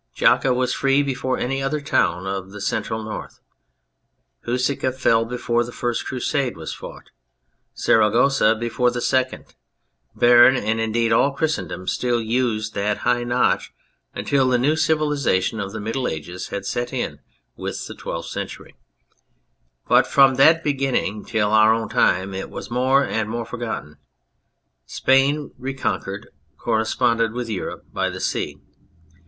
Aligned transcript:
Jaca 0.15 0.51
was 0.51 0.73
free 0.73 1.03
before 1.03 1.37
any 1.37 1.61
other 1.61 1.79
town 1.79 2.25
of 2.25 2.49
the 2.49 2.59
Central 2.59 3.03
North, 3.03 3.39
Huesca 4.47 4.91
fell 4.91 5.25
before 5.25 5.63
the 5.63 5.71
first 5.71 6.07
Crusade 6.07 6.57
was 6.57 6.73
fought, 6.73 7.11
Saragossa 7.75 8.55
before 8.55 8.89
the 8.89 8.99
second. 8.99 9.53
Beam, 10.19 10.55
and 10.55 10.79
indeed 10.79 11.11
all 11.13 11.31
Christendom, 11.33 11.87
still 11.87 12.19
used 12.19 12.73
that 12.73 13.05
high 13.05 13.23
notch 13.23 13.73
until 14.15 14.49
the 14.49 14.57
new 14.57 14.75
civilisation 14.75 15.59
of 15.59 15.71
the 15.71 15.79
Middle 15.79 16.07
Ages 16.07 16.47
had 16.47 16.65
set 16.65 16.91
in 16.91 17.19
with 17.55 17.85
the 17.85 17.93
Twelfth 17.93 18.29
Century, 18.29 18.75
but 19.87 20.07
from 20.07 20.33
that 20.33 20.63
beginning 20.63 21.23
till 21.25 21.51
our 21.51 21.71
own 21.75 21.89
time 21.89 22.33
it 22.33 22.49
was 22.49 22.71
more 22.71 23.05
and 23.05 23.29
more 23.29 23.45
forgotten. 23.45 23.97
Spain, 24.87 25.51
reconquered, 25.59 26.29
corre 26.57 26.85
sponded 26.85 27.33
with 27.33 27.51
Europe 27.51 27.85
by 27.93 28.09
the 28.09 28.19
sea. 28.19 28.57